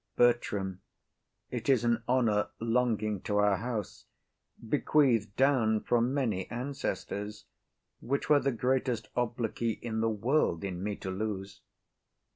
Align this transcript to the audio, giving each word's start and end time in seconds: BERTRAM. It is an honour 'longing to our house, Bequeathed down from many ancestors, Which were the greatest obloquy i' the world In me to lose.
BERTRAM. 0.15 0.81
It 1.51 1.69
is 1.69 1.83
an 1.83 2.01
honour 2.09 2.47
'longing 2.59 3.21
to 3.21 3.37
our 3.37 3.57
house, 3.57 4.05
Bequeathed 4.67 5.35
down 5.35 5.81
from 5.81 6.11
many 6.11 6.49
ancestors, 6.49 7.45
Which 7.99 8.27
were 8.27 8.39
the 8.39 8.51
greatest 8.51 9.09
obloquy 9.15 9.79
i' 9.87 9.91
the 9.91 10.09
world 10.09 10.63
In 10.63 10.81
me 10.81 10.95
to 10.95 11.11
lose. 11.11 11.61